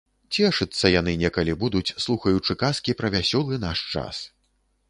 Цешыцца 0.35 0.89
яны 0.99 1.13
некалі 1.23 1.53
будуць, 1.63 1.95
слухаючы 2.05 2.57
казкі 2.65 2.97
пра 3.03 3.15
вясёлы 3.17 3.61
наш 3.67 3.85
час. 3.93 4.27